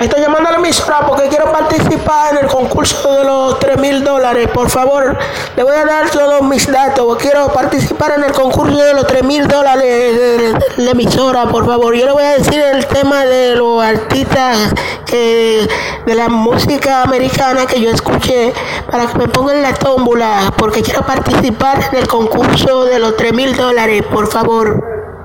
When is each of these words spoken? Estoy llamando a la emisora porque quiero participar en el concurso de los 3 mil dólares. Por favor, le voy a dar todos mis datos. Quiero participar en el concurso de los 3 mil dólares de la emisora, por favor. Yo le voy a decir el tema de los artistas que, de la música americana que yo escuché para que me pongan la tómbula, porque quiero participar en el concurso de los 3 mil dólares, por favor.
Estoy 0.00 0.20
llamando 0.20 0.48
a 0.48 0.52
la 0.52 0.58
emisora 0.58 1.00
porque 1.08 1.28
quiero 1.28 1.50
participar 1.50 2.36
en 2.36 2.44
el 2.44 2.46
concurso 2.46 3.14
de 3.14 3.24
los 3.24 3.58
3 3.58 3.78
mil 3.78 4.04
dólares. 4.04 4.48
Por 4.54 4.70
favor, 4.70 5.18
le 5.56 5.62
voy 5.64 5.74
a 5.74 5.84
dar 5.84 6.08
todos 6.10 6.40
mis 6.42 6.70
datos. 6.70 7.16
Quiero 7.16 7.52
participar 7.52 8.12
en 8.16 8.22
el 8.22 8.30
concurso 8.30 8.76
de 8.76 8.94
los 8.94 9.08
3 9.08 9.24
mil 9.24 9.48
dólares 9.48 10.16
de 10.16 10.84
la 10.84 10.92
emisora, 10.92 11.48
por 11.48 11.66
favor. 11.66 11.96
Yo 11.96 12.06
le 12.06 12.12
voy 12.12 12.22
a 12.22 12.38
decir 12.38 12.60
el 12.60 12.86
tema 12.86 13.24
de 13.24 13.56
los 13.56 13.82
artistas 13.82 14.72
que, 15.04 15.68
de 16.06 16.14
la 16.14 16.28
música 16.28 17.02
americana 17.02 17.66
que 17.66 17.80
yo 17.80 17.90
escuché 17.90 18.52
para 18.88 19.08
que 19.08 19.18
me 19.18 19.26
pongan 19.26 19.62
la 19.62 19.74
tómbula, 19.74 20.54
porque 20.56 20.80
quiero 20.80 21.02
participar 21.02 21.88
en 21.90 21.98
el 21.98 22.06
concurso 22.06 22.84
de 22.84 23.00
los 23.00 23.16
3 23.16 23.32
mil 23.32 23.56
dólares, 23.56 24.04
por 24.08 24.28
favor. 24.28 24.97